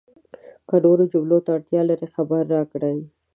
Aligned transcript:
که 0.67 0.75
نورو 0.85 1.03
جملو 1.13 1.37
ته 1.45 1.49
اړتیا 1.57 1.81
لرئ، 1.89 2.07
خبر 2.15 2.43
راکړئ! 2.55 2.97